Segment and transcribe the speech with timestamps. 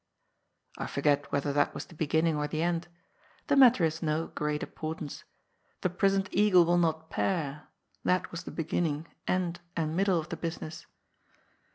[0.79, 2.87] I forget whether that was the beginning or the end.
[3.45, 5.25] The matter is of no great importance."
[5.81, 10.29] The prisoned eagle will not pair '*; that was the beginning, end, and middle of
[10.29, 10.87] the business.